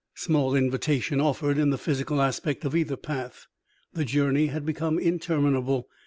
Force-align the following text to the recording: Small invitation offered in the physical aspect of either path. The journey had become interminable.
Small 0.15 0.55
invitation 0.55 1.21
offered 1.21 1.59
in 1.59 1.69
the 1.69 1.77
physical 1.77 2.23
aspect 2.23 2.65
of 2.65 2.75
either 2.75 2.95
path. 2.97 3.45
The 3.93 4.03
journey 4.03 4.47
had 4.47 4.65
become 4.65 4.97
interminable. 4.97 5.87